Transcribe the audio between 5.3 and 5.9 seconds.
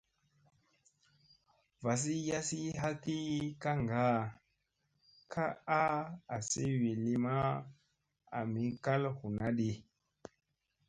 ka a